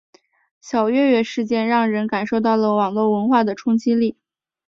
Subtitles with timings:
[0.59, 4.17] 小月月事件让人感受到了网络文化的冲击力。